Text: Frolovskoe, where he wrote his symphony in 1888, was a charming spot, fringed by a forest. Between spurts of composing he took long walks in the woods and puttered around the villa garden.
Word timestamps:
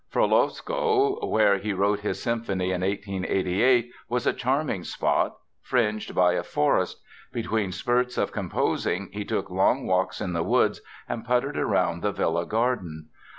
Frolovskoe, 0.11 1.23
where 1.27 1.59
he 1.59 1.73
wrote 1.73 1.99
his 1.99 2.19
symphony 2.23 2.71
in 2.71 2.81
1888, 2.81 3.91
was 4.09 4.25
a 4.25 4.33
charming 4.33 4.83
spot, 4.83 5.37
fringed 5.61 6.15
by 6.15 6.33
a 6.33 6.41
forest. 6.41 6.99
Between 7.31 7.71
spurts 7.71 8.17
of 8.17 8.31
composing 8.31 9.09
he 9.11 9.23
took 9.23 9.51
long 9.51 9.85
walks 9.85 10.19
in 10.19 10.33
the 10.33 10.41
woods 10.41 10.81
and 11.07 11.23
puttered 11.23 11.55
around 11.55 12.01
the 12.01 12.11
villa 12.11 12.47
garden. 12.47 13.09